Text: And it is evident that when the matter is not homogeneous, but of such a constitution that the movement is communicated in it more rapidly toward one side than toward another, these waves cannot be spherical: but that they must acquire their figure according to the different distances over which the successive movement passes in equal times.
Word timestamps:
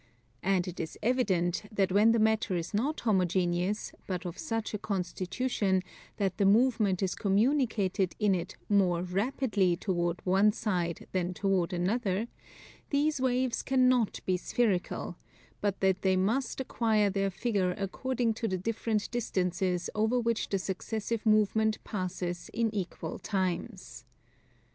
And 0.41 0.67
it 0.67 0.79
is 0.79 0.97
evident 1.03 1.61
that 1.71 1.91
when 1.91 2.11
the 2.11 2.17
matter 2.17 2.55
is 2.55 2.73
not 2.73 3.01
homogeneous, 3.01 3.91
but 4.07 4.25
of 4.25 4.35
such 4.35 4.73
a 4.73 4.79
constitution 4.79 5.83
that 6.17 6.39
the 6.39 6.45
movement 6.47 7.03
is 7.03 7.13
communicated 7.13 8.15
in 8.17 8.33
it 8.33 8.55
more 8.67 9.03
rapidly 9.03 9.75
toward 9.77 10.19
one 10.25 10.53
side 10.53 11.05
than 11.11 11.35
toward 11.35 11.71
another, 11.71 12.27
these 12.89 13.21
waves 13.21 13.61
cannot 13.61 14.21
be 14.25 14.37
spherical: 14.37 15.17
but 15.61 15.81
that 15.81 16.01
they 16.01 16.15
must 16.15 16.59
acquire 16.59 17.11
their 17.11 17.29
figure 17.29 17.75
according 17.77 18.33
to 18.33 18.47
the 18.47 18.57
different 18.57 19.11
distances 19.11 19.87
over 19.93 20.19
which 20.19 20.49
the 20.49 20.57
successive 20.57 21.23
movement 21.27 21.77
passes 21.83 22.49
in 22.55 22.73
equal 22.73 23.19
times. 23.19 24.03